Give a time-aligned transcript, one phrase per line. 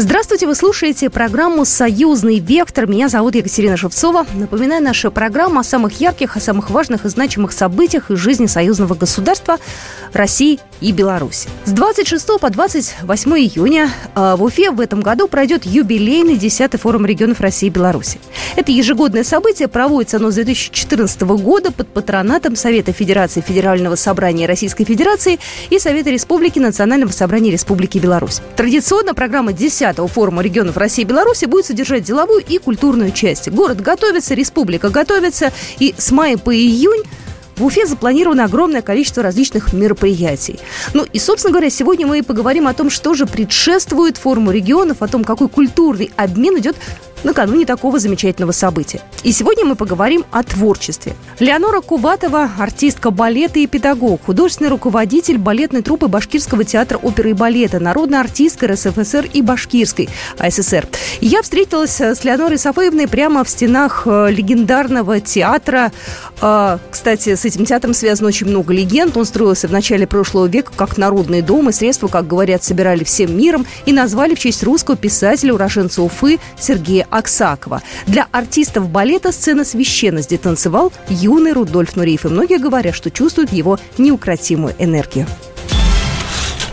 [0.00, 2.86] Здравствуйте, вы слушаете программу «Союзный вектор».
[2.86, 4.26] Меня зовут Екатерина Шевцова.
[4.32, 8.94] Напоминаю, наша программа о самых ярких, о самых важных и значимых событиях из жизни союзного
[8.94, 9.58] государства
[10.12, 11.48] России и Беларуси.
[11.64, 17.04] С 26 по 28 июня э, в Уфе в этом году пройдет юбилейный 10-й форум
[17.04, 18.20] регионов России и Беларуси.
[18.54, 24.84] Это ежегодное событие, проводится оно с 2014 года под патронатом Совета Федерации Федерального собрания Российской
[24.84, 28.40] Федерации и Совета Республики Национального собрания Республики Беларусь.
[28.54, 33.50] Традиционно программа 10 10-го форума регионов России и Беларуси будет содержать деловую и культурную часть.
[33.50, 37.02] Город готовится, республика готовится, и с мая по июнь
[37.56, 40.60] в Уфе запланировано огромное количество различных мероприятий.
[40.94, 45.08] Ну и, собственно говоря, сегодня мы поговорим о том, что же предшествует форуму регионов, о
[45.08, 46.76] том, какой культурный обмен идет
[47.24, 49.00] накануне такого замечательного события.
[49.22, 51.14] И сегодня мы поговорим о творчестве.
[51.38, 57.80] Леонора Кубатова– артистка балета и педагог, художественный руководитель балетной труппы Башкирского театра оперы и балета,
[57.80, 60.86] народная артистка РСФСР и Башкирской АССР.
[61.20, 65.92] Я встретилась с Леонорой Сафаевной прямо в стенах э, легендарного театра.
[66.40, 69.16] А, кстати, с этим театром связано очень много легенд.
[69.16, 73.36] Он строился в начале прошлого века как народный дом, и средства, как говорят, собирали всем
[73.36, 77.82] миром и назвали в честь русского писателя, уроженца Уфы Сергея Аксакова.
[78.06, 82.24] Для артистов балета сцена священности танцевал юный Рудольф Нуриев.
[82.24, 85.26] И многие говорят, что чувствуют его неукротимую энергию.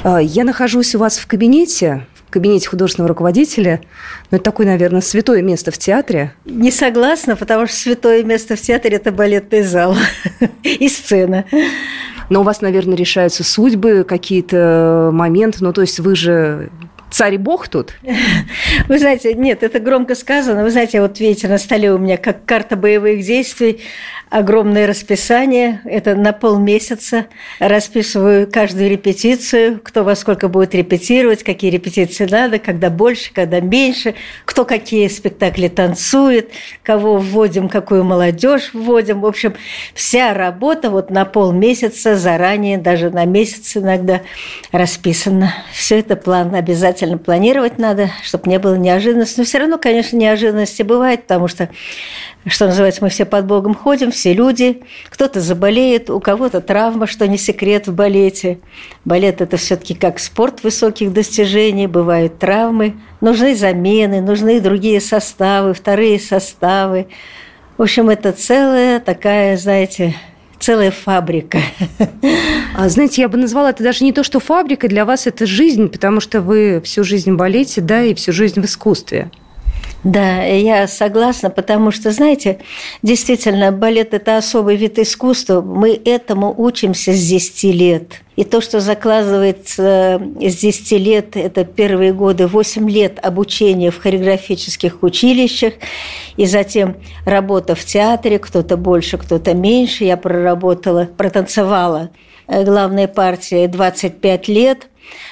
[0.04, 3.82] А, я нахожусь у вас в кабинете, в кабинете художественного руководителя.
[4.30, 6.34] Ну, это такое, наверное, святое место в театре.
[6.46, 9.96] Не согласна, потому что святое место в театре– это балетный зал
[10.64, 11.46] и сцена.
[12.30, 15.60] Но у вас, наверное, решаются судьбы, какие-то моменты.
[15.62, 16.70] Ну, то есть вы же
[17.16, 17.94] царь бог тут?
[18.90, 20.64] Вы знаете, нет, это громко сказано.
[20.64, 23.82] Вы знаете, вот видите, на столе у меня как карта боевых действий
[24.30, 25.80] огромное расписание.
[25.86, 27.28] Это на полмесяца.
[27.60, 34.16] Расписываю каждую репетицию, кто во сколько будет репетировать, какие репетиции надо, когда больше, когда меньше,
[34.44, 36.50] кто какие спектакли танцует,
[36.84, 39.22] кого вводим, какую молодежь вводим.
[39.22, 39.54] В общем,
[39.94, 44.22] вся работа вот на полмесяца заранее, даже на месяц иногда
[44.74, 45.54] расписана.
[45.72, 49.40] Все это план обязательно планировать надо, чтобы не было неожиданности.
[49.40, 51.70] Но все равно, конечно, неожиданности бывает, потому что
[52.48, 54.84] что называется, мы все под Богом ходим, все люди.
[55.10, 58.60] Кто-то заболеет, у кого-то травма, что не секрет в балете.
[59.04, 62.96] Балет– это все таки как спорт высоких достижений, бывают травмы.
[63.20, 67.08] Нужны замены, нужны другие составы, вторые составы.
[67.78, 70.16] В общем, это целая такая, знаете,
[70.60, 71.60] целая фабрика.
[72.78, 75.88] А, знаете, я бы назвала это даже не то, что фабрика, для вас это жизнь,
[75.88, 79.32] потому что вы всю жизнь болеете, да, и всю жизнь в искусстве.
[80.06, 82.60] Да, я согласна, потому что, знаете,
[83.02, 85.62] действительно, балет– это особый вид искусства.
[85.62, 88.22] Мы этому учимся с 10 лет.
[88.36, 95.02] И то, что закладывается с 10 лет, это первые годы, 8 лет обучения в хореографических
[95.02, 95.74] училищах,
[96.38, 100.04] и затем работа в театре, кто-то больше, кто-то меньше.
[100.04, 102.12] Я проработала, протанцевала
[102.46, 104.88] э, главной партии 25 лет,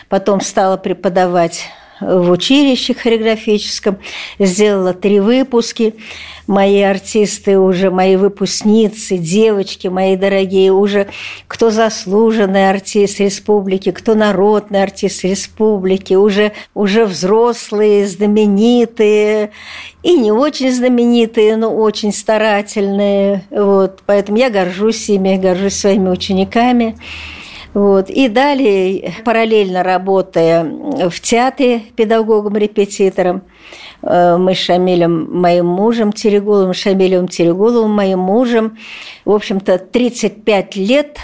[0.09, 1.69] потом стала преподавать
[2.03, 3.97] в училище хореографическом,
[4.39, 5.95] сделала три выпуски.
[6.45, 11.07] Мои артисты уже, мои выпускницы, девочки мои дорогие, уже
[11.47, 19.51] кто заслуженный артист республики, кто народный артист республики, уже, уже взрослые, знаменитые
[20.03, 23.45] и не очень знаменитые, но очень старательные.
[23.49, 24.03] Вот.
[24.05, 26.97] Поэтому я горжусь ими, горжусь своими учениками.
[27.73, 28.09] Вот.
[28.09, 33.41] И далее, параллельно работая в театре педагогом-репетитором,
[34.03, 38.77] э, мы с Шамилем, моим мужем Терегуловым, Шамилем Терегуловым, моим мужем,
[39.25, 41.17] в общем-то, 35 лет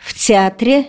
[0.00, 0.86] в театре,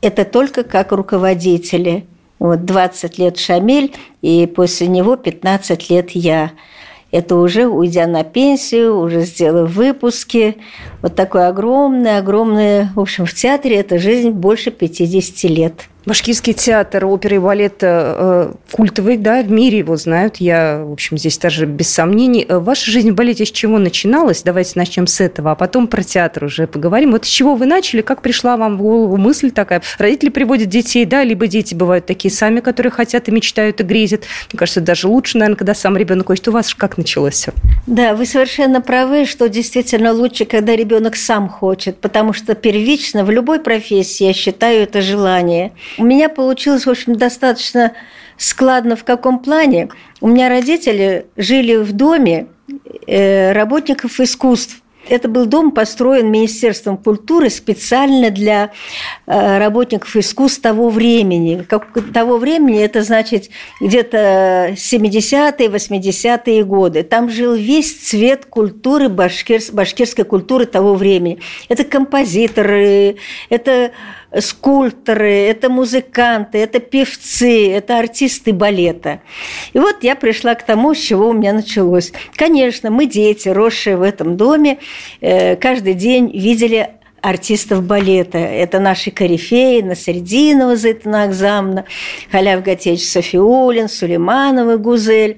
[0.00, 2.06] это только как руководители.
[2.40, 6.52] Вот 20 лет Шамиль, и после него 15 лет я
[7.10, 10.56] это уже уйдя на пенсию, уже сделав выпуски.
[11.00, 15.88] Вот такое огромное, огромное, в общем, в театре это жизнь больше 50 лет.
[16.08, 20.38] Башкирский театр оперы и балета э, культовый, да, в мире его знают.
[20.38, 22.46] Я, в общем, здесь даже без сомнений.
[22.48, 24.42] Э, ваша жизнь в балете с чего начиналась?
[24.42, 27.12] Давайте начнем с этого, а потом про театр уже поговорим.
[27.12, 28.00] Вот с чего вы начали?
[28.00, 29.82] Как пришла вам в голову мысль такая?
[29.98, 34.22] Родители приводят детей, да, либо дети бывают такие сами, которые хотят и мечтают, и грезят.
[34.50, 36.48] Мне кажется, даже лучше, наверное, когда сам ребенок хочет.
[36.48, 37.52] У вас как началось все?
[37.86, 43.30] Да, вы совершенно правы, что действительно лучше, когда ребенок сам хочет, потому что первично в
[43.30, 47.92] любой профессии, я считаю, это желание– у меня получилось, в общем, достаточно
[48.36, 49.88] складно в каком плане.
[50.20, 52.46] У меня родители жили в доме
[53.06, 54.82] э, работников искусств.
[55.08, 58.72] Это был дом, построен Министерством культуры специально для
[59.26, 61.64] э, работников искусств того времени.
[61.66, 63.48] Как того времени, это значит
[63.80, 67.04] где-то 70-е, 80-е годы.
[67.04, 71.38] Там жил весь цвет культуры, башкир, башкирской культуры того времени.
[71.68, 73.16] Это композиторы,
[73.48, 73.92] это
[74.36, 79.20] скульпторы, это музыканты, это певцы, это артисты балета.
[79.72, 82.12] И вот я пришла к тому, с чего у меня началось.
[82.36, 84.78] Конечно, мы дети, росшие в этом доме,
[85.20, 86.90] э, каждый день видели
[87.22, 88.38] артистов балета.
[88.38, 91.84] Это наши корифеи, Насрединова, Зайтана Акзамна,
[92.30, 95.36] Халяв Гатеч Софиулин, Сулейманова, Гузель.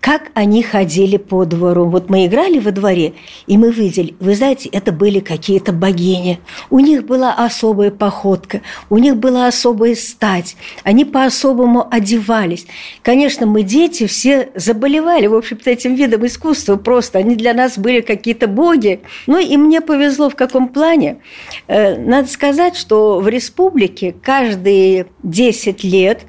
[0.00, 1.86] Как они ходили по двору.
[1.86, 3.14] Вот мы играли во дворе,
[3.46, 6.40] и мы видели, вы знаете, это были какие-то богини.
[6.70, 10.56] У них была особая походка, у них была особая стать.
[10.84, 12.66] Они по-особому одевались.
[13.02, 17.18] Конечно, мы, дети, все заболевали, в общем-то, этим видом искусства просто.
[17.18, 19.00] Они для нас были какие-то боги.
[19.26, 21.17] Ну, и мне повезло в каком плане.
[21.66, 26.22] Э, надо сказать, что в республике каждые 10 лет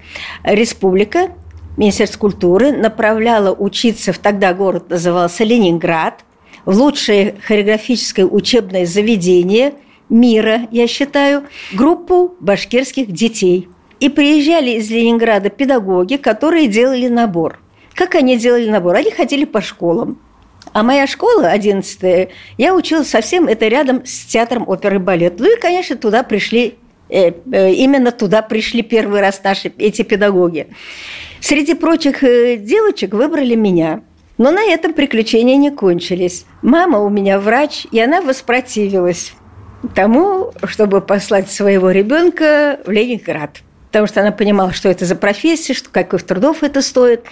[0.43, 1.29] республика,
[1.77, 6.25] Министерство культуры направляла учиться, в тогда город назывался Ленинград,
[6.65, 9.73] в лучшее хореографическое учебное заведение
[10.09, 11.43] мира, я считаю,
[11.73, 13.69] группу башкирских детей.
[13.99, 17.59] И приезжали из Ленинграда педагоги, которые делали набор.
[17.93, 18.95] Как они делали набор?
[18.95, 20.19] Они ходили по школам.
[20.73, 25.39] А моя школа, 11 я училась совсем, это рядом с театром оперы и балет.
[25.39, 26.75] Ну и, конечно, туда пришли,
[27.09, 30.67] э, э, именно туда пришли первый раз наши эти педагоги.
[31.39, 34.01] Среди прочих э, девочек выбрали меня.
[34.37, 36.45] Но на этом приключения не кончились.
[36.61, 39.33] Мама у меня врач, и она воспротивилась
[39.95, 45.73] тому, чтобы послать своего ребенка в Ленинград потому что она понимала, что это за профессия,
[45.73, 47.23] что каких трудов это стоит.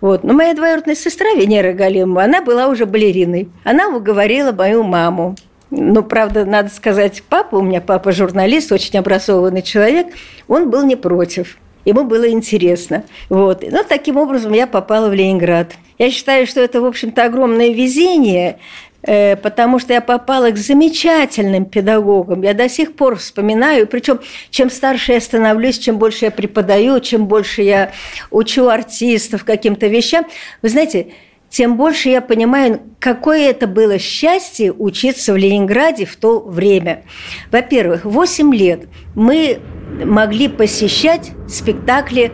[0.00, 0.24] Вот.
[0.24, 3.48] Но моя двоюродная сестра Венера Галимова, она была уже балериной.
[3.64, 5.36] Она уговорила мою маму.
[5.70, 10.08] Ну, правда, надо сказать, папа, у меня папа журналист, очень образованный человек,
[10.48, 11.58] он был не против.
[11.84, 13.04] Ему было интересно.
[13.28, 13.62] Вот.
[13.62, 15.72] Ну, таким образом я попала в Ленинград.
[15.98, 18.58] Я считаю, что это, в общем-то, огромное везение,
[19.02, 22.42] потому что я попала к замечательным педагогам.
[22.42, 24.20] Я до сих пор вспоминаю, причем
[24.50, 27.92] чем старше я становлюсь, чем больше я преподаю, чем больше я
[28.30, 30.26] учу артистов каким-то вещам,
[30.62, 31.12] вы знаете,
[31.48, 37.02] тем больше я понимаю, какое это было счастье учиться в Ленинграде в то время.
[37.50, 38.82] Во-первых, 8 лет
[39.16, 39.58] мы
[40.04, 42.30] могли посещать спектакли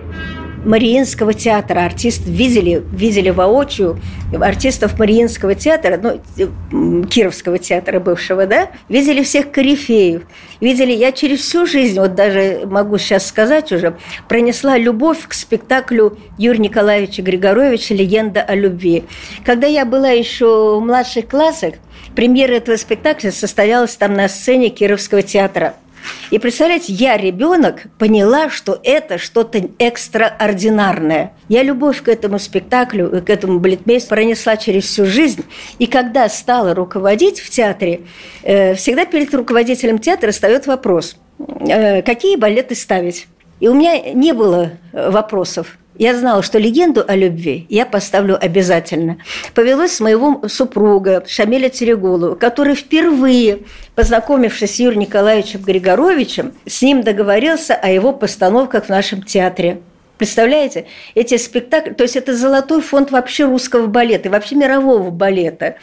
[0.67, 1.85] Мариинского театра.
[1.85, 3.99] Артист видели, видели воочию
[4.35, 10.23] артистов Мариинского театра, ну, Кировского театра бывшего, да, видели всех корифеев.
[10.61, 13.97] Видели, я через всю жизнь, вот даже могу сейчас сказать уже,
[14.29, 19.05] пронесла любовь к спектаклю Юрия Николаевича Григоровича «Легенда о любви».
[19.45, 21.75] Когда я была еще в младших классах,
[22.17, 25.75] премьера этого спектакля состоялась там на сцене Кировского театра–
[26.31, 31.33] и представляете, я, ребенок, поняла, что это что-то экстраординарное.
[31.49, 35.45] Я любовь к этому спектаклю, к этому балетмейстеру пронесла через всю жизнь.
[35.79, 38.03] И когда стала руководить в театре,
[38.43, 43.27] э, всегда перед руководителем театра встает вопрос, э, какие балеты ставить.
[43.61, 45.79] И у меня не было вопросов.
[45.99, 49.17] Я знала, что легенду о любви я поставлю обязательно.
[49.55, 53.61] Повелось с моего супруга Шамиля Терегулова, который впервые,
[53.95, 59.81] познакомившись с Юрием Николаевичем Григоровичем, с ним договорился о его постановках в нашем театре.
[60.19, 65.77] Представляете, эти спектакли, то есть это золотой фонд вообще русского балета вообще мирового балета.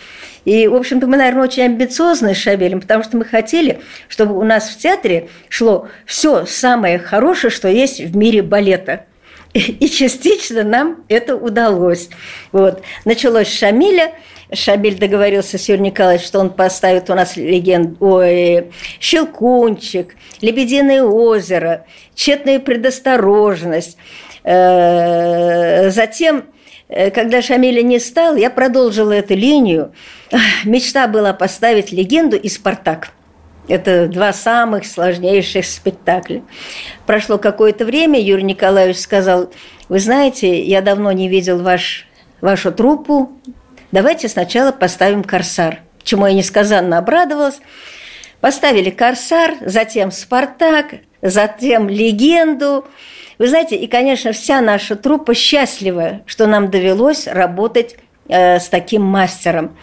[0.46, 4.44] И, в общем-то, мы, наверное, очень амбициозны с Шабелем, потому что мы хотели, чтобы у
[4.44, 9.06] нас в театре шло все самое хорошее, что есть в мире балета–
[9.54, 12.10] и частично нам это удалось.
[12.52, 12.82] Вот.
[13.06, 14.14] Началось с Шамиля.
[14.52, 21.86] Шабель договорился с Юрием Николаевичем, что он поставит у нас легенд, ой, «Щелкунчик», «Лебединое озеро»,
[22.14, 23.98] «Тщетная предосторожность».
[24.44, 26.46] Э, затем,
[26.90, 29.94] э, когда Шамиля не стал, я продолжила эту линию.
[30.66, 33.10] Мечта была поставить легенду и «Спартак».
[33.68, 36.44] Это два самых сложнейших спектакля.
[37.06, 39.52] Прошло какое-то время, Юрий Николаевич сказал,
[39.88, 42.08] вы знаете, я давно не видел ваш,
[42.42, 43.32] вашу труппу,
[43.92, 47.60] давайте сначала поставим «Корсар», чему я несказанно обрадовалась.
[48.42, 52.86] Поставили «Корсар», затем «Спартак», затем «Легенду».
[53.40, 57.96] Вы знаете, и, конечно, вся наша труппа счастлива, что нам довелось работать
[58.30, 59.76] с таким мастером.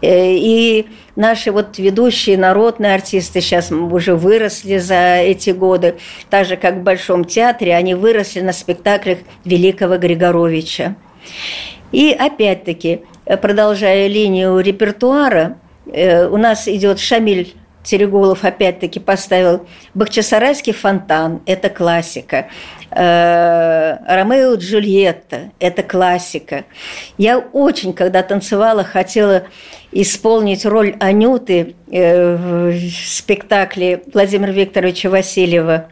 [0.00, 5.96] Э, и наши вот ведущие народные артисты сейчас уже выросли за эти годы,
[6.30, 10.94] так же, как в Большом театре, они выросли на спектаклях Великого Григоровича.
[11.92, 13.02] И опять-таки,
[13.40, 15.56] продолжая линию репертуара,
[15.92, 17.54] Э, у нас идет Шамиль
[17.86, 22.48] Терегулов опять-таки поставил Бахчисарайский фонтан, это классика.
[22.90, 26.64] Э, Ромео и Джульетта, это классика.
[27.16, 29.44] Я очень, когда танцевала, хотела
[29.92, 35.88] исполнить роль Анюты э, в спектакле Владимира Викторовича Васильева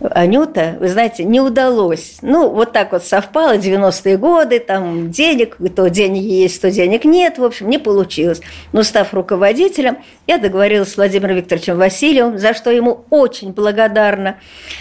[0.00, 2.18] Анюта, вы знаете, не удалось.
[2.22, 7.36] Ну, вот так вот совпало, 90-е годы, там денег, то денег есть, то денег нет,
[7.36, 8.40] в общем, не получилось.
[8.72, 14.36] Но став руководителем, я договорилась с Владимиром Викторовичем Васильевым, за что ему очень благодарна.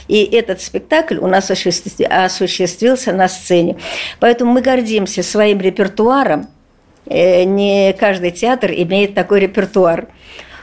[0.08, 3.76] И этот спектакль у нас осуществился на сцене.
[4.22, 6.48] Поэтому мы гордимся своим репертуаром.
[7.08, 10.08] Э, не каждый театр имеет такой репертуар.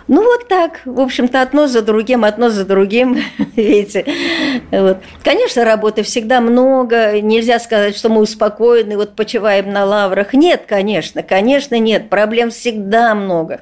[0.09, 3.19] Ну, вот так, в общем-то, одно за другим, одно за другим,
[3.57, 4.05] видите.
[4.71, 4.99] Вот.
[5.25, 10.33] Конечно, работы всегда много, нельзя сказать, что мы успокоены, вот почиваем на лаврах.
[10.33, 13.59] Нет, конечно, конечно, нет, проблем всегда много.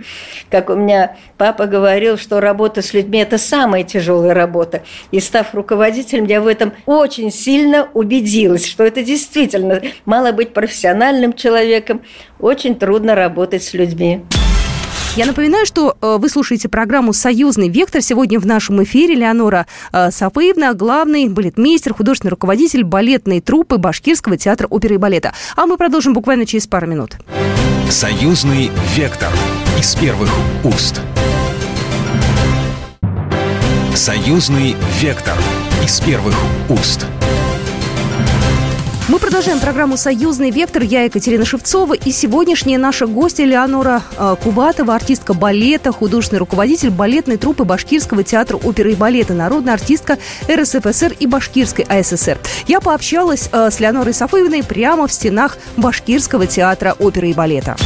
[0.50, 4.82] Как у меня папа говорил, что работа с людьми– это самая тяжелая работа.
[5.12, 11.32] И став руководителем, я в этом очень сильно убедилась, что это действительно мало быть профессиональным
[11.32, 12.02] человеком,
[12.38, 14.22] очень трудно работать с людьми.
[15.16, 18.02] Я напоминаю, что э, вы слушаете программу «Союзный вектор».
[18.02, 24.66] Сегодня в нашем эфире Леонора э, Сафаевна, главный балетмейстер, художественный руководитель балетной труппы Башкирского театра
[24.66, 25.32] оперы и балета.
[25.54, 27.12] А мы продолжим буквально через пару минут.
[27.88, 29.30] «Союзный вектор»
[29.78, 30.30] из первых
[30.64, 31.00] уст.
[33.94, 35.38] «Союзный вектор»
[35.84, 36.34] из первых
[36.68, 37.06] уст.
[39.06, 40.82] Мы продолжаем программу «Союзный вектор».
[40.82, 41.92] Я Екатерина Шевцова.
[41.92, 48.56] И сегодняшняя наша гостья Леонора э, Кубатова, артистка балета, художественный руководитель балетной труппы Башкирского театра
[48.56, 50.16] оперы и балета, народная артистка
[50.50, 52.38] РСФСР и Башкирской АССР.
[52.66, 57.76] Я пообщалась э, с Леонорой Сафоевной прямо в стенах Башкирского театра оперы и балета.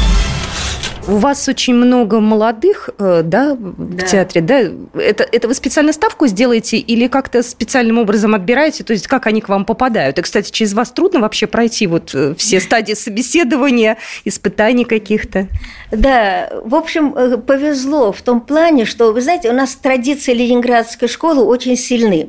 [1.09, 4.05] У вас очень много молодых, э, да, да.
[4.05, 4.61] в театре, да?
[5.01, 8.85] Это, это вы специально ставку сделаете или как-то специальным образом отбираете?
[8.85, 10.19] То есть как они к вам попадают?
[10.19, 13.97] И, кстати, через вас трудно вообще пройти вот э, все стадии собеседования,
[14.27, 15.49] испытаний каких-то?
[15.91, 21.09] Да, в общем, э, повезло в том плане, что, вы знаете, у нас традиции Ленинградской
[21.09, 22.29] школы очень сильны.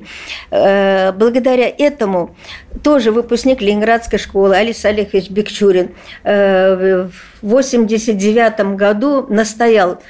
[0.49, 2.35] Благодаря этому
[2.83, 5.91] тоже выпускник Ленинградской школы Алис Олегович Бекчурин
[6.23, 7.09] в
[7.41, 10.01] 1989 году настоял,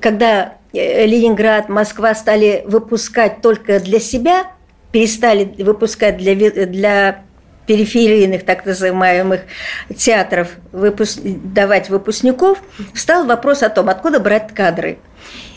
[0.00, 4.44] когда э, Ленинград, Москва стали выпускать только для себя,
[4.92, 6.34] перестали выпускать для,
[6.66, 7.24] для
[7.66, 9.42] периферийных так называемых
[9.94, 11.20] театров выпуск...
[11.22, 12.62] давать выпускников,
[12.94, 14.98] встал вопрос о том, откуда брать кадры.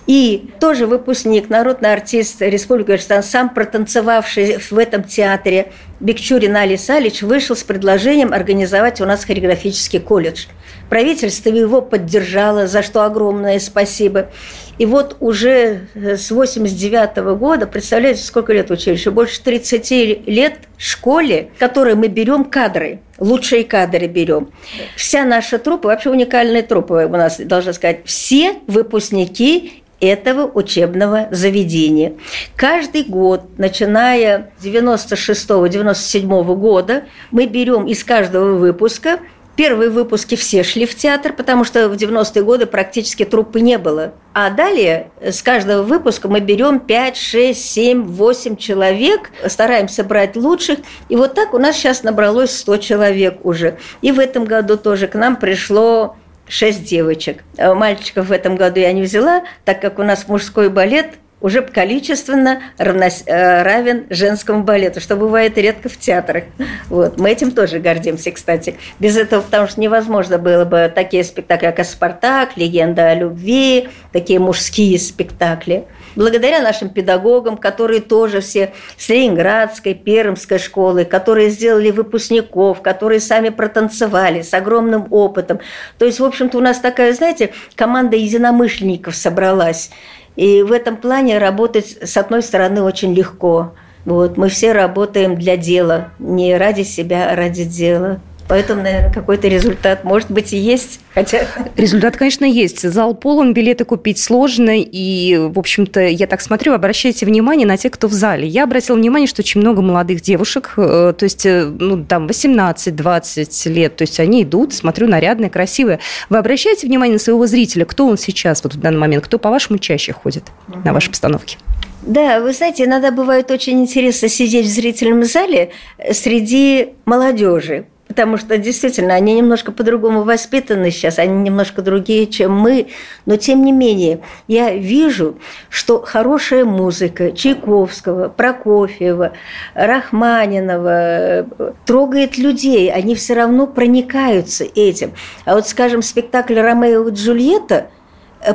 [0.10, 7.22] И тоже выпускник, народный артист Республики Казахстан, сам протанцевавший в этом театре Бекчурин Али Салич,
[7.22, 10.46] вышел с предложением организовать у нас хореографический колледж.
[10.90, 14.32] Правительство его поддержало, за что огромное спасибо.
[14.80, 19.12] И вот уже с 89 -го года, представляете, сколько лет училищу?
[19.12, 24.50] Больше 30 лет школе, в которой мы берем кадры, лучшие кадры берем.
[24.96, 32.14] Вся наша труппа, вообще уникальная труппа у нас, должна сказать, все выпускники этого учебного заведения.
[32.56, 39.20] Каждый год, начиная с 96-97 года, мы берем из каждого выпуска
[39.60, 44.14] Первые выпуски все шли в театр, потому что в 90-е годы практически труппы не было.
[44.34, 50.80] А далее с каждого выпуска мы берем 5, 6, 7, 8 человек, стараемся брать лучших.
[51.10, 53.78] И вот так у нас сейчас набралось 100 человек уже.
[54.02, 56.16] И в этом году тоже к нам пришло
[56.50, 57.44] шесть девочек.
[57.58, 61.08] Э, мальчиков в этом году я не взяла, так как у нас мужской балет
[61.42, 63.24] уже количественно равнос...
[63.26, 66.44] Э, равен женскому балету, что бывает редко в театрах.
[66.90, 67.18] Вот.
[67.18, 68.76] Мы этим тоже гордимся, кстати.
[69.00, 74.40] Без этого, потому что невозможно было бы такие спектакли, как «Спартак», «Легенда о любви», такие
[74.40, 75.86] мужские спектакли–
[76.16, 83.50] благодаря нашим педагогам, которые тоже все с Ленинградской, Пермской школы, которые сделали выпускников, которые сами
[83.50, 85.60] протанцевали с огромным опытом.
[85.98, 89.92] То есть, в общем-то, у нас такая, знаете, команда единомышленников собралась.
[90.36, 93.74] И в этом плане работать, с одной стороны, очень легко.
[94.06, 98.22] Вот, мы все работаем для дела, не ради себя, а ради дела.
[98.50, 101.02] Поэтому, наверное, какой-то результат, может быть, и есть.
[101.14, 101.46] Хотя...
[101.78, 102.82] Результат, конечно, есть.
[102.82, 104.72] Зал полон, билеты купить сложно.
[104.76, 108.48] И, в общем-то, я так смотрю, обращайте внимание на тех, кто в зале.
[108.48, 113.70] Я обратила внимание, что очень много молодых девушек, э, то есть, э, ну, там, 18-20
[113.70, 113.96] лет.
[113.96, 116.00] То есть, они идут, смотрю, нарядные, красивые.
[116.32, 117.86] Вы обращаете внимание на своего зрителя?
[117.86, 119.24] Кто он сейчас, вот в данный момент?
[119.24, 120.80] Кто, по-вашему, чаще ходит угу.
[120.84, 121.60] на ваши постановки?
[122.02, 125.70] Да, вы знаете, иногда бывает очень интересно сидеть в зрительном зале
[126.12, 132.88] среди молодежи потому что действительно они немножко по-другому воспитаны сейчас, они немножко другие, чем мы,
[133.28, 135.38] но тем не менее я вижу,
[135.70, 139.34] что хорошая музыка Чайковского, Прокофьева,
[139.76, 141.46] Рахманинова
[141.86, 145.14] трогает людей, они все равно проникаются этим.
[145.46, 147.99] А вот, скажем, спектакль «Ромео и Джульетта»– Э,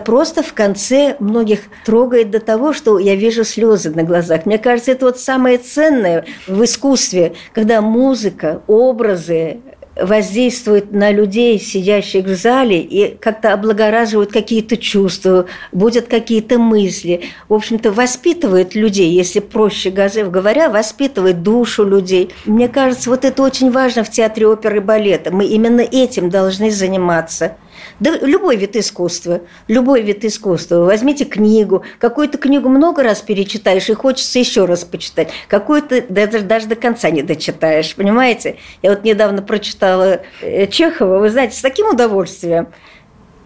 [0.04, 4.46] просто в конце многих трогает до того, что я вижу слезы на глазах.
[4.46, 9.60] Мне кажется, это вот самое ценное в искусстве, когда музыка, образы
[9.96, 17.22] воздействуют на людей, сидящих в зале, и как-то облагораживают какие-то чувства, будут какие-то мысли.
[17.48, 22.30] В общем-то, воспитывает людей, если проще говоря, воспитывает душу людей.
[22.44, 25.30] Мне кажется, вот это очень важно в театре оперы и балета.
[25.30, 27.56] Мы именно этим должны заниматься–
[28.00, 30.84] да любой вид искусства, любой вид искусства.
[30.84, 35.30] Возьмите книгу, какую-то книгу много раз перечитаешь, и хочется еще раз почитать.
[35.48, 38.56] Какую-то даже, даже до конца не дочитаешь, понимаете?
[38.82, 42.68] Я вот недавно прочитала э, Чехова, вы знаете, с таким удовольствием.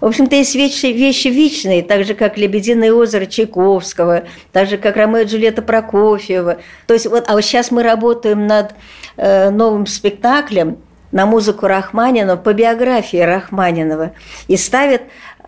[0.01, 4.97] В общем-то, есть вещи, вещи вечные, так же, как «Лебединое озеро» Чайковского, так же, как
[4.97, 6.59] «Ромео и Джульетта» Прокофьева.
[6.87, 8.75] То есть, вот, а вот сейчас мы работаем над
[9.17, 10.79] э, новым спектаклем–
[11.13, 14.13] на музыку Рахманинова по биографии Рахманинова
[14.47, 15.03] и ставит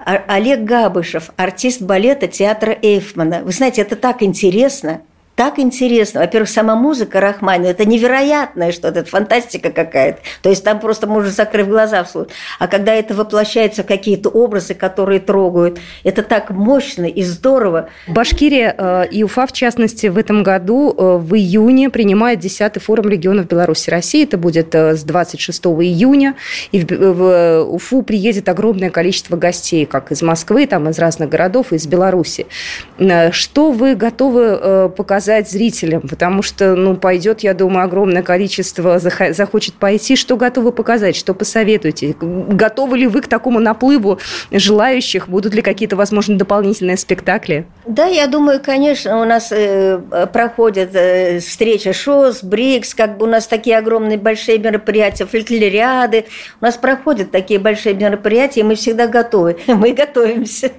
[0.05, 3.43] Олег Габышев, артист балета театра Эйфмана.
[3.43, 5.03] Вы знаете, это так интересно–
[5.41, 6.21] так интересно.
[6.21, 10.19] Во-первых, сама музыка Рахманина– это невероятное что-то, это фантастика какая-то.
[10.43, 12.33] То есть там просто можно закрыв глаза вслушать.
[12.59, 17.89] А когда это воплощается в какие-то образы, которые трогают, это так мощно и здорово.
[18.07, 23.09] Башкирия э, и Уфа, в частности, в этом году э, в июне принимает 10-й форум
[23.09, 24.25] регионов Беларуси России.
[24.25, 26.35] Это будет э, с 26 июня.
[26.71, 31.87] И в Уфу приедет огромное количество гостей, как из Москвы, там из разных городов, из
[31.87, 32.47] Беларуси.
[33.31, 39.75] Что вы готовы показать показать зрителям, потому что, ну, пойдет, я думаю, огромное количество захочет
[39.75, 40.17] пойти.
[40.17, 42.17] Что готовы показать, что посоветуете?
[42.21, 44.19] Готовы ли вы к такому наплыву
[44.51, 45.29] желающих?
[45.29, 47.65] Будут ли какие-то, возможно, дополнительные спектакли?
[47.87, 50.01] Да, я думаю, конечно, у нас э,
[50.33, 56.25] проходят э, встреча ШОС, БРИКС, как бы у нас такие огромные большие мероприятия, фольклориады,
[56.61, 60.73] у нас проходят такие большие мероприятия, и мы всегда готовы, мы готовимся.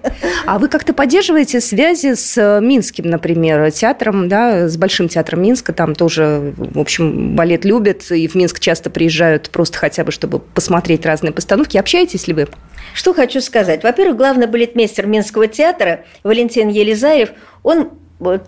[0.45, 5.73] А вы как-то поддерживаете связи с э, Минским, например, театром, да, с Большим театром Минска,
[5.73, 10.39] там тоже, в общем, балет любят, и в Минск часто приезжают просто хотя бы, чтобы
[10.39, 11.77] посмотреть разные постановки.
[11.77, 12.47] Общаетесь ли вы?
[12.93, 13.83] Что хочу сказать.
[13.83, 17.29] Во-первых, главный балетмейстер Минского театра Валентин Елизаев,
[17.63, 17.91] он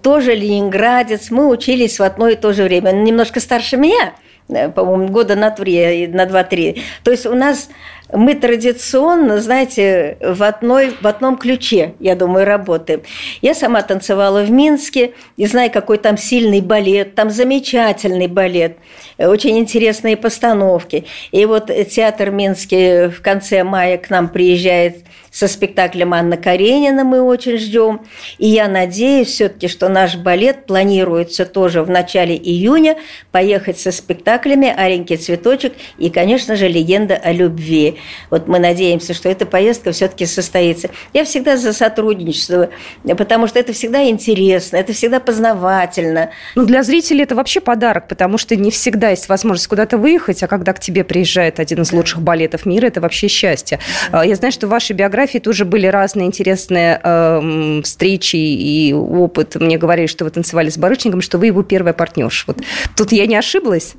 [0.01, 2.91] тоже ленинградец, мы учились в одно и то же время.
[2.91, 4.13] Он немножко старше меня,
[4.49, 6.83] э, по-моему, года на три, на два-три.
[7.03, 7.69] То есть у нас
[8.11, 13.01] мы традиционно, знаете, в, одной, в одном ключе, я думаю, работаем.
[13.41, 18.77] Я сама танцевала в Минске, и знаю, какой там сильный балет, там замечательный балет,
[19.17, 21.05] очень интересные постановки.
[21.31, 24.97] И вот театр Минский в конце мая к нам приезжает–
[25.33, 28.01] со спектаклем Анна Каренина мы очень ждем.
[28.37, 32.97] И я надеюсь все-таки, что наш балет планируется тоже в начале июня
[33.31, 37.92] поехать со спектаклями «Аленький цветочек» и, конечно же, «Легенда о любви».
[38.29, 40.89] Вот мы надеемся, что эта поездка все-таки состоится.
[41.13, 42.69] Я всегда за сотрудничество,
[43.17, 46.31] потому что это всегда интересно, это всегда познавательно.
[46.55, 50.47] Ну, для зрителей это вообще подарок, потому что не всегда есть возможность куда-то выехать, а
[50.47, 53.79] когда к тебе приезжает один из лучших балетов мира, это вообще счастье.
[54.11, 59.55] А, я знаю, что в вашей биографии тоже были разные интересные э, встречи и опыт.
[59.55, 62.45] Мне говорили, что вы танцевали с Барышником, что вы его первая партнерша.
[62.47, 62.61] Вот
[62.95, 63.95] тут я не ошиблась?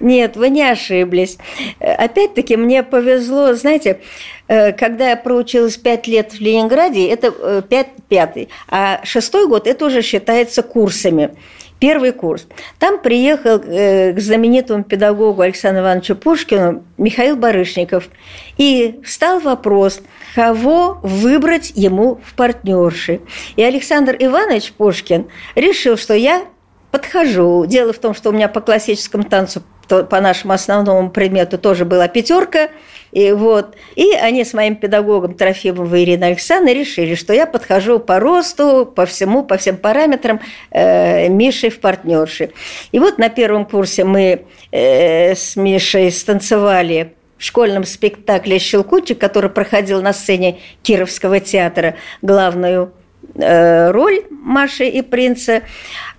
[0.00, 1.38] Нет, вы не ошиблись.
[1.80, 4.00] Опять-таки мне повезло, знаете,
[4.48, 9.66] э, когда я проучилась пять лет в Ленинграде, это э, пять, пятый, а шестой год
[9.66, 11.30] это уже считается курсами
[11.78, 12.46] первый курс.
[12.78, 18.08] Там приехал э, к знаменитому педагогу Александру Ивановичу Пушкину Михаил Барышников.
[18.56, 20.00] И встал вопрос,
[20.34, 23.20] кого выбрать ему в партнерши.
[23.56, 26.46] И Александр Иванович Пушкин решил, что я
[26.90, 27.66] подхожу.
[27.66, 32.08] Дело в том, что у меня по классическому танцу, по нашему основному предмету тоже была
[32.08, 32.68] пятерка–
[33.16, 33.76] и, вот.
[33.94, 39.06] и они с моим педагогом Трофимовой Ириной Александровной решили, что я подхожу по росту, по
[39.06, 40.38] всему, по всем параметрам
[40.70, 42.50] э, Миши в партнерши.
[42.92, 49.48] И вот на первом курсе мы э, с Мишей станцевали в школьном спектакле «Щелкунчик», который
[49.48, 52.92] проходил на сцене Кировского театра, главную
[53.38, 55.62] роль Маши и принца.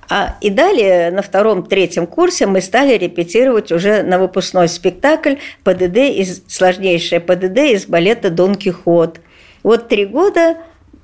[0.09, 6.43] А, и далее на втором-третьем курсе мы стали репетировать уже на выпускной спектакль ПДД из
[6.47, 9.19] сложнейшее ПДД из балета Дон Кихот.
[9.63, 10.57] Вот три года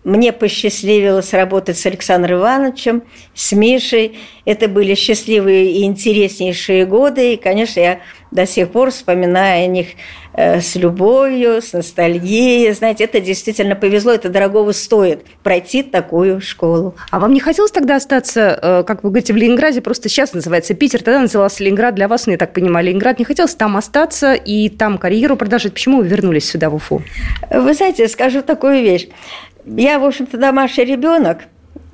[0.04, 4.17] мне посчастливилось работать с Александром Ивановичем, с Мишей.
[4.45, 7.34] Это были счастливые и интереснейшие годы.
[7.34, 7.99] И, конечно, я
[8.33, 9.87] до сих пор вспоминаю о них
[10.33, 12.73] э, с любовью, с ностальгией.
[12.73, 16.95] Знаете, это действительно повезло, это дорогого стоит пройти такую школу.
[17.11, 20.73] А вам не хотелось тогда остаться, э, как вы говорите, в Ленинграде, просто сейчас называется
[20.73, 23.19] Питер, тогда назывался Ленинград, для вас, ну, я так понимаю, Ленинград.
[23.19, 25.73] Не хотелось там остаться и там карьеру продолжить?
[25.73, 27.03] Почему вы вернулись сюда, в Уфу?
[27.51, 29.07] Вы знаете, скажу такую вещь.
[29.65, 31.39] Я, в общем-то, домашний ребенок,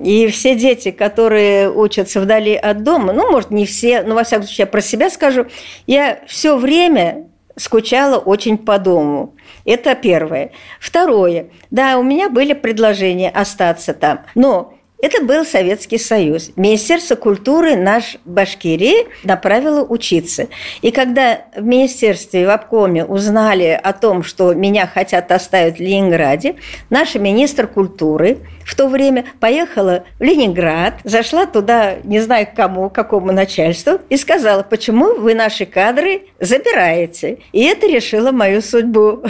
[0.00, 4.46] и все дети, которые учатся вдали от дома, ну, может, не все, но, во всяком
[4.46, 5.46] случае, я про себя скажу,
[5.86, 9.34] я все время скучала очень по дому.
[9.66, 10.52] Это первое.
[10.80, 11.50] Второе.
[11.70, 16.50] Да, у меня были предложения остаться там, но это был Советский Союз.
[16.56, 20.48] Министерство культуры наш Башкирии направило учиться.
[20.82, 26.56] И когда в министерстве, в обкоме узнали о том, что меня хотят оставить в Ленинграде,
[26.90, 32.88] наш министр культуры в то время поехала в Ленинград, зашла туда, не знаю к кому,
[32.88, 37.38] к какому начальству, и сказала, почему вы наши кадры забираете.
[37.52, 39.22] И это решило мою судьбу.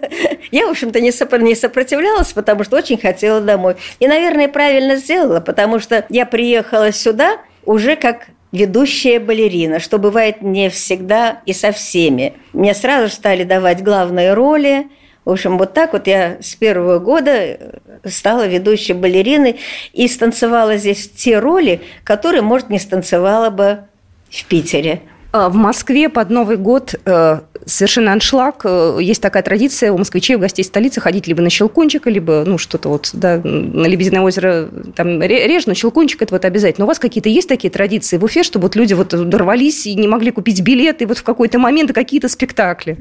[0.52, 3.76] Я, в общем-то, не сопротивлялась, потому что очень хотела домой.
[3.98, 9.98] И, наверное, правильно сделала сделала, потому что я приехала сюда уже как ведущая балерина, что
[9.98, 12.34] бывает не всегда и со всеми.
[12.52, 14.88] Мне сразу стали давать главные роли.
[15.24, 17.58] В общем, вот так вот я с первого года
[18.04, 19.58] стала ведущей балериной
[19.92, 23.84] и станцевала здесь те роли, которые, может, не станцевала бы
[24.30, 25.00] в Питере.
[25.32, 28.62] А, в Москве под Новый год э, совершенно аншлаг.
[28.64, 32.58] Э, есть такая традиция у москвичей, у гостей столицы ходить либо на Щелкунчик, либо, ну,
[32.58, 36.84] что-то вот, да, на Лебединое озеро там реже, но Щелкунчик это вот обязательно.
[36.84, 40.08] У вас какие-то есть такие традиции в Уфе, чтобы вот люди вот дорвались и не
[40.08, 42.96] могли купить билеты вот в какой-то момент какие-то спектакли?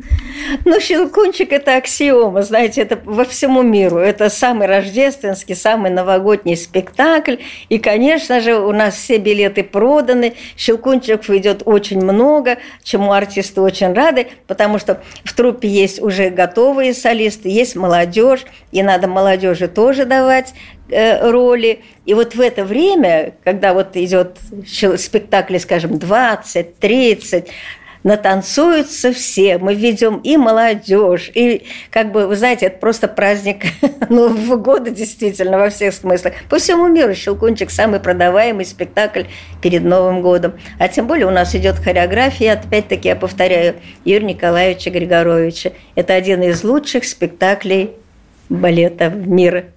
[0.65, 3.97] Ну, Щелкунчик– это аксиома, знаете, это во всему миру.
[3.97, 7.35] Это самый рождественский, самый новогодний спектакль.
[7.69, 10.33] И, конечно же, у нас все билеты проданы.
[10.57, 16.93] Щелкунчиков идет очень много, чему артисты очень рады, потому что в труппе есть уже готовые
[16.93, 20.53] солисты, есть молодежь, и надо молодежи тоже давать
[20.89, 21.79] э, роли.
[22.05, 24.37] И вот в это время, когда вот идет
[24.97, 27.47] спектакль, скажем, 20, 30,
[28.03, 29.57] натанцуются все.
[29.57, 33.65] Мы ведем и молодежь, и как бы, вы знаете, это просто праздник
[34.09, 36.33] Нового года действительно во всех смыслах.
[36.49, 39.23] По всему миру «Щелкунчик»– самый продаваемый спектакль
[39.61, 40.53] перед Новым годом.
[40.79, 45.71] А тем более у нас идет хореография, опять-таки я повторяю, Юрия Николаевича Григоровича.
[45.95, 47.91] Это один из лучших спектаклей
[48.49, 49.72] балета в мире.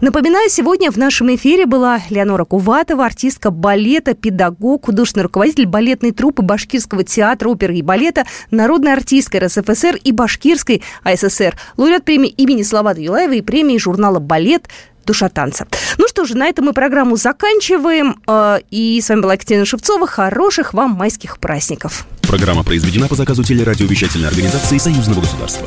[0.00, 6.42] Напоминаю, сегодня в нашем эфире была Леонора Куватова, артистка балета, педагог, художественный руководитель балетной труппы
[6.42, 13.00] Башкирского театра оперы и балета, народная артистка РСФСР и Башкирской АССР, лауреат премии имени Салавата
[13.00, 14.68] Юлаева и премии журнала «Балет»
[15.04, 15.66] душа танца.
[15.96, 18.20] Ну что же, на этом мы программу заканчиваем.
[18.28, 20.06] Э, и с вами была Екатерина Шевцова.
[20.06, 22.06] Хороших вам майских праздников.
[22.22, 25.66] Программа произведена по заказу телерадиовещательной организации Союзного государства.